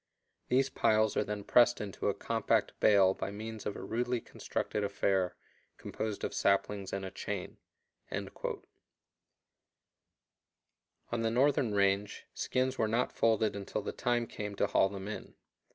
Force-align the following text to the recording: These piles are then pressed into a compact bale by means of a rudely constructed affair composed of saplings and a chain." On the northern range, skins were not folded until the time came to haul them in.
These 0.47 0.71
piles 0.71 1.15
are 1.15 1.23
then 1.23 1.43
pressed 1.43 1.79
into 1.79 2.07
a 2.09 2.15
compact 2.15 2.73
bale 2.79 3.13
by 3.13 3.29
means 3.29 3.67
of 3.67 3.75
a 3.75 3.83
rudely 3.83 4.19
constructed 4.19 4.83
affair 4.83 5.35
composed 5.77 6.23
of 6.23 6.33
saplings 6.33 6.91
and 6.91 7.05
a 7.05 7.11
chain." 7.11 7.57
On 8.11 8.31
the 11.21 11.29
northern 11.29 11.75
range, 11.75 12.25
skins 12.33 12.79
were 12.79 12.87
not 12.87 13.11
folded 13.11 13.55
until 13.55 13.83
the 13.83 13.91
time 13.91 14.25
came 14.25 14.55
to 14.55 14.65
haul 14.65 14.89
them 14.89 15.07
in. 15.07 15.35